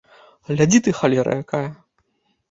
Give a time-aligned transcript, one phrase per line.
[0.53, 1.67] Глядзі ты, халера якая!